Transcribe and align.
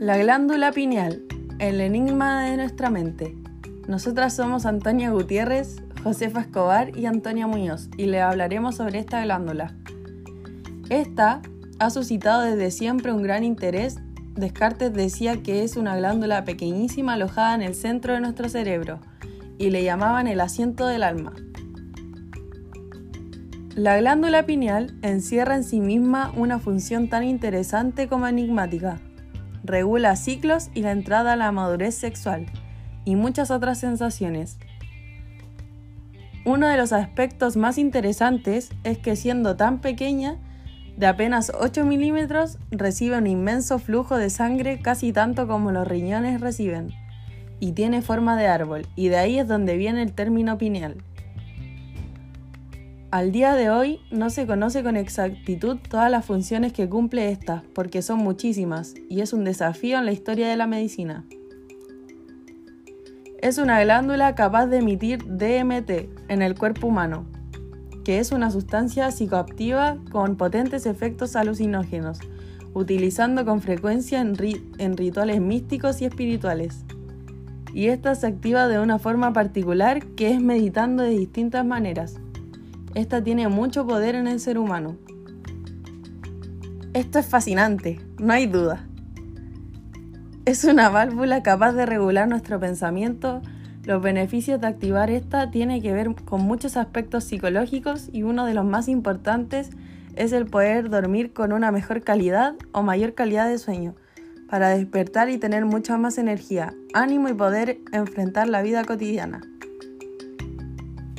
La 0.00 0.16
glándula 0.16 0.70
pineal, 0.70 1.24
el 1.58 1.80
enigma 1.80 2.44
de 2.44 2.56
nuestra 2.56 2.88
mente. 2.88 3.36
Nosotras 3.88 4.32
somos 4.32 4.64
Antonia 4.64 5.10
Gutiérrez, 5.10 5.82
Josefa 6.04 6.42
Escobar 6.42 6.96
y 6.96 7.06
Antonia 7.06 7.48
Muñoz 7.48 7.88
y 7.96 8.06
le 8.06 8.20
hablaremos 8.20 8.76
sobre 8.76 9.00
esta 9.00 9.20
glándula. 9.24 9.74
Esta 10.88 11.42
ha 11.80 11.90
suscitado 11.90 12.42
desde 12.42 12.70
siempre 12.70 13.12
un 13.12 13.24
gran 13.24 13.42
interés. 13.42 13.96
Descartes 14.36 14.92
decía 14.92 15.42
que 15.42 15.64
es 15.64 15.76
una 15.76 15.96
glándula 15.96 16.44
pequeñísima 16.44 17.14
alojada 17.14 17.56
en 17.56 17.62
el 17.62 17.74
centro 17.74 18.12
de 18.12 18.20
nuestro 18.20 18.48
cerebro 18.48 19.00
y 19.58 19.70
le 19.70 19.82
llamaban 19.82 20.28
el 20.28 20.40
asiento 20.40 20.86
del 20.86 21.02
alma. 21.02 21.32
La 23.74 23.98
glándula 23.98 24.46
pineal 24.46 24.96
encierra 25.02 25.56
en 25.56 25.64
sí 25.64 25.80
misma 25.80 26.32
una 26.36 26.60
función 26.60 27.08
tan 27.08 27.24
interesante 27.24 28.06
como 28.06 28.28
enigmática 28.28 29.00
regula 29.68 30.16
ciclos 30.16 30.70
y 30.74 30.82
la 30.82 30.90
entrada 30.90 31.34
a 31.34 31.36
la 31.36 31.52
madurez 31.52 31.94
sexual, 31.94 32.46
y 33.04 33.14
muchas 33.14 33.52
otras 33.52 33.78
sensaciones. 33.78 34.58
Uno 36.44 36.66
de 36.66 36.76
los 36.76 36.92
aspectos 36.92 37.56
más 37.56 37.78
interesantes 37.78 38.70
es 38.82 38.98
que 38.98 39.14
siendo 39.14 39.54
tan 39.56 39.80
pequeña, 39.80 40.36
de 40.96 41.06
apenas 41.06 41.52
8 41.60 41.84
milímetros, 41.84 42.58
recibe 42.70 43.18
un 43.18 43.26
inmenso 43.26 43.78
flujo 43.78 44.16
de 44.16 44.30
sangre 44.30 44.80
casi 44.80 45.12
tanto 45.12 45.46
como 45.46 45.70
los 45.70 45.86
riñones 45.86 46.40
reciben, 46.40 46.90
y 47.60 47.72
tiene 47.72 48.02
forma 48.02 48.36
de 48.36 48.48
árbol, 48.48 48.86
y 48.96 49.08
de 49.08 49.18
ahí 49.18 49.38
es 49.38 49.46
donde 49.46 49.76
viene 49.76 50.02
el 50.02 50.12
término 50.12 50.58
pineal. 50.58 50.96
Al 53.10 53.32
día 53.32 53.54
de 53.54 53.70
hoy 53.70 54.00
no 54.10 54.28
se 54.28 54.46
conoce 54.46 54.82
con 54.82 54.94
exactitud 54.94 55.78
todas 55.88 56.10
las 56.10 56.26
funciones 56.26 56.74
que 56.74 56.90
cumple 56.90 57.30
esta, 57.30 57.64
porque 57.74 58.02
son 58.02 58.18
muchísimas, 58.18 58.94
y 59.08 59.22
es 59.22 59.32
un 59.32 59.44
desafío 59.44 59.96
en 59.96 60.04
la 60.04 60.12
historia 60.12 60.46
de 60.46 60.58
la 60.58 60.66
medicina. 60.66 61.24
Es 63.40 63.56
una 63.56 63.80
glándula 63.82 64.34
capaz 64.34 64.66
de 64.66 64.78
emitir 64.78 65.24
DMT 65.24 66.28
en 66.28 66.42
el 66.42 66.54
cuerpo 66.54 66.88
humano, 66.88 67.24
que 68.04 68.18
es 68.18 68.30
una 68.30 68.50
sustancia 68.50 69.10
psicoactiva 69.10 69.96
con 70.12 70.36
potentes 70.36 70.84
efectos 70.84 71.34
alucinógenos, 71.34 72.18
utilizando 72.74 73.46
con 73.46 73.62
frecuencia 73.62 74.20
en, 74.20 74.34
en 74.76 74.96
rituales 74.98 75.40
místicos 75.40 76.02
y 76.02 76.04
espirituales. 76.04 76.84
Y 77.72 77.86
esta 77.86 78.14
se 78.14 78.26
activa 78.26 78.68
de 78.68 78.80
una 78.80 78.98
forma 78.98 79.32
particular 79.32 80.04
que 80.08 80.30
es 80.30 80.42
meditando 80.42 81.04
de 81.04 81.10
distintas 81.10 81.64
maneras 81.64 82.20
esta 82.94 83.22
tiene 83.22 83.48
mucho 83.48 83.86
poder 83.86 84.14
en 84.14 84.26
el 84.26 84.40
ser 84.40 84.58
humano. 84.58 84.96
Esto 86.94 87.18
es 87.18 87.26
fascinante, 87.26 88.00
no 88.18 88.32
hay 88.32 88.46
duda. 88.46 88.86
Es 90.44 90.64
una 90.64 90.88
válvula 90.88 91.42
capaz 91.42 91.72
de 91.72 91.84
regular 91.84 92.26
nuestro 92.26 92.58
pensamiento. 92.58 93.42
Los 93.84 94.02
beneficios 94.02 94.60
de 94.60 94.66
activar 94.66 95.10
esta 95.10 95.50
tienen 95.50 95.82
que 95.82 95.92
ver 95.92 96.14
con 96.24 96.42
muchos 96.42 96.76
aspectos 96.76 97.24
psicológicos 97.24 98.08
y 98.12 98.22
uno 98.22 98.46
de 98.46 98.54
los 98.54 98.64
más 98.64 98.88
importantes 98.88 99.70
es 100.16 100.32
el 100.32 100.46
poder 100.46 100.90
dormir 100.90 101.32
con 101.32 101.52
una 101.52 101.70
mejor 101.70 102.02
calidad 102.02 102.54
o 102.72 102.82
mayor 102.82 103.14
calidad 103.14 103.48
de 103.48 103.58
sueño, 103.58 103.94
para 104.48 104.70
despertar 104.70 105.28
y 105.28 105.38
tener 105.38 105.64
mucha 105.66 105.98
más 105.98 106.18
energía, 106.18 106.74
ánimo 106.94 107.28
y 107.28 107.34
poder 107.34 107.78
enfrentar 107.92 108.48
la 108.48 108.62
vida 108.62 108.84
cotidiana. 108.84 109.42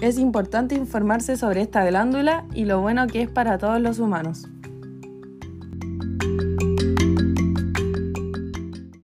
Es 0.00 0.16
importante 0.16 0.76
informarse 0.76 1.36
sobre 1.36 1.60
esta 1.60 1.84
glándula 1.84 2.44
y 2.54 2.66
lo 2.66 2.80
bueno 2.80 3.08
que 3.08 3.22
es 3.22 3.28
para 3.28 3.58
todos 3.58 3.80
los 3.80 3.98
humanos. 3.98 4.46